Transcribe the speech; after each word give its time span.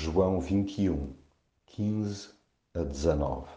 João 0.00 0.38
21, 0.40 1.12
15 1.66 2.28
a 2.72 2.84
19 2.84 3.48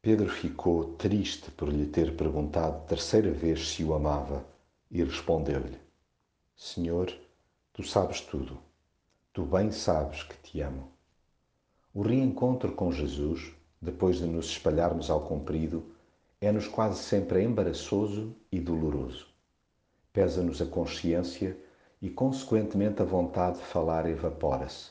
Pedro 0.00 0.30
ficou 0.30 0.94
triste 0.94 1.50
por 1.50 1.68
lhe 1.68 1.84
ter 1.84 2.16
perguntado 2.16 2.86
terceira 2.86 3.30
vez 3.30 3.68
se 3.68 3.84
o 3.84 3.92
amava 3.92 4.46
e 4.90 5.04
respondeu-lhe: 5.04 5.76
Senhor, 6.56 7.12
tu 7.74 7.82
sabes 7.82 8.22
tudo. 8.22 8.58
Tu 9.34 9.44
bem 9.44 9.70
sabes 9.70 10.22
que 10.22 10.38
te 10.38 10.62
amo. 10.62 10.90
O 11.92 12.00
reencontro 12.00 12.72
com 12.72 12.90
Jesus, 12.90 13.52
depois 13.82 14.16
de 14.16 14.24
nos 14.24 14.46
espalharmos 14.46 15.10
ao 15.10 15.20
comprido, 15.20 15.84
é-nos 16.40 16.66
quase 16.66 17.02
sempre 17.02 17.42
embaraçoso 17.42 18.34
e 18.50 18.58
doloroso. 18.58 19.26
Pesa-nos 20.14 20.62
a 20.62 20.66
consciência 20.66 21.58
e, 22.00 22.08
consequentemente, 22.08 23.02
a 23.02 23.04
vontade 23.04 23.58
de 23.58 23.64
falar 23.64 24.08
evapora-se. 24.08 24.90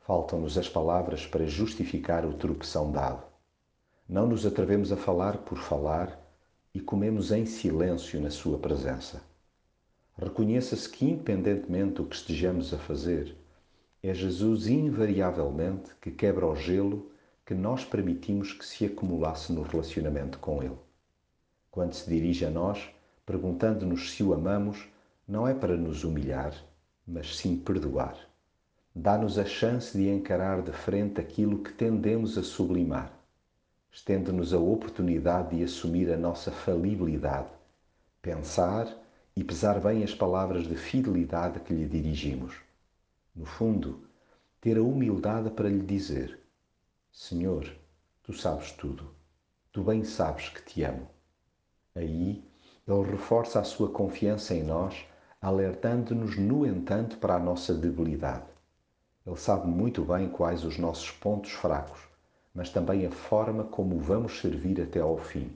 Faltam-nos 0.00 0.58
as 0.58 0.68
palavras 0.68 1.26
para 1.26 1.46
justificar 1.46 2.24
o 2.24 2.34
tropeção 2.34 2.90
dado. 2.90 3.22
Não 4.08 4.26
nos 4.26 4.44
atrevemos 4.44 4.90
a 4.90 4.96
falar 4.96 5.38
por 5.38 5.58
falar 5.58 6.18
e 6.74 6.80
comemos 6.80 7.30
em 7.30 7.46
silêncio 7.46 8.20
na 8.20 8.30
Sua 8.30 8.58
presença. 8.58 9.22
Reconheça-se 10.18 10.88
que, 10.88 11.04
independentemente 11.04 11.94
do 11.94 12.06
que 12.06 12.16
estejamos 12.16 12.74
a 12.74 12.78
fazer, 12.78 13.36
é 14.02 14.12
Jesus 14.12 14.66
invariavelmente 14.66 15.90
que 16.00 16.10
quebra 16.10 16.46
o 16.46 16.56
gelo 16.56 17.10
que 17.46 17.54
nós 17.54 17.84
permitimos 17.84 18.52
que 18.52 18.64
se 18.64 18.84
acumulasse 18.84 19.52
no 19.52 19.62
relacionamento 19.62 20.38
com 20.38 20.62
Ele. 20.62 20.78
Quando 21.70 21.94
se 21.94 22.08
dirige 22.08 22.44
a 22.44 22.50
nós, 22.50 22.90
perguntando-nos 23.24 24.12
se 24.12 24.22
o 24.22 24.34
amamos, 24.34 24.88
não 25.26 25.46
é 25.46 25.54
para 25.54 25.76
nos 25.76 26.04
humilhar, 26.04 26.54
mas 27.06 27.36
sim 27.36 27.56
perdoar. 27.56 28.16
Dá-nos 28.94 29.38
a 29.38 29.44
chance 29.44 29.96
de 29.96 30.08
encarar 30.08 30.62
de 30.62 30.72
frente 30.72 31.20
aquilo 31.20 31.62
que 31.62 31.72
tendemos 31.72 32.36
a 32.36 32.42
sublimar. 32.42 33.12
Estende-nos 33.90 34.52
a 34.52 34.58
oportunidade 34.58 35.56
de 35.56 35.64
assumir 35.64 36.12
a 36.12 36.16
nossa 36.16 36.50
falibilidade, 36.50 37.48
pensar 38.20 38.86
e 39.34 39.42
pesar 39.42 39.80
bem 39.80 40.02
as 40.04 40.14
palavras 40.14 40.66
de 40.66 40.76
fidelidade 40.76 41.60
que 41.60 41.72
lhe 41.72 41.86
dirigimos. 41.86 42.54
No 43.34 43.46
fundo, 43.46 44.06
ter 44.60 44.76
a 44.76 44.82
humildade 44.82 45.50
para 45.50 45.68
lhe 45.68 45.82
dizer: 45.82 46.38
Senhor, 47.10 47.70
tu 48.22 48.32
sabes 48.32 48.72
tudo, 48.72 49.14
tu 49.72 49.82
bem 49.82 50.04
sabes 50.04 50.50
que 50.50 50.62
te 50.62 50.84
amo. 50.84 51.08
Aí, 51.94 52.44
ele 52.86 53.10
reforça 53.10 53.60
a 53.60 53.64
sua 53.64 53.90
confiança 53.90 54.54
em 54.54 54.62
nós, 54.62 55.06
alertando-nos, 55.42 56.38
no 56.38 56.64
entanto, 56.64 57.18
para 57.18 57.34
a 57.34 57.40
nossa 57.40 57.74
debilidade. 57.74 58.46
Ele 59.26 59.36
sabe 59.36 59.66
muito 59.66 60.04
bem 60.04 60.28
quais 60.28 60.64
os 60.64 60.78
nossos 60.78 61.10
pontos 61.10 61.50
fracos, 61.50 62.00
mas 62.54 62.70
também 62.70 63.04
a 63.04 63.10
forma 63.10 63.64
como 63.64 63.98
vamos 63.98 64.40
servir 64.40 64.80
até 64.80 65.00
ao 65.00 65.18
fim. 65.18 65.50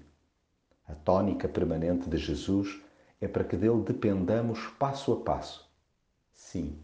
A 0.88 0.94
tônica 0.94 1.48
permanente 1.48 2.10
de 2.10 2.16
Jesus 2.16 2.80
é 3.20 3.28
para 3.28 3.44
que 3.44 3.56
dele 3.56 3.82
dependamos 3.82 4.66
passo 4.78 5.12
a 5.12 5.20
passo. 5.20 5.70
Sim, 6.34 6.76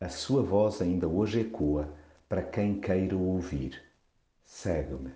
a 0.00 0.08
sua 0.08 0.42
voz 0.42 0.80
ainda 0.80 1.06
hoje 1.06 1.40
ecoa 1.40 1.88
para 2.28 2.42
quem 2.42 2.80
queira 2.80 3.16
ouvir. 3.16 3.80
Segue-me. 4.44 5.12